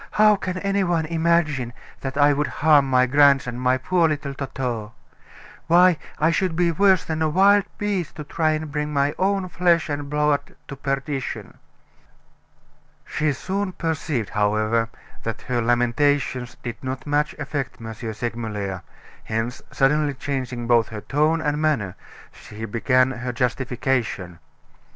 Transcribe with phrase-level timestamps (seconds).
[0.13, 4.93] "How can any one imagine that I would harm my grandson, my poor little Toto!
[5.67, 9.47] Why, I should be worse than a wild beast to try and bring my own
[9.47, 11.59] flesh and blood to perdition."
[13.05, 14.89] She soon perceived, however,
[15.21, 17.93] that her lamentations did not much affect M.
[17.93, 18.81] Segmuller,
[19.25, 21.95] hence, suddenly changing both her tone and manner,
[22.31, 24.39] she began her justification.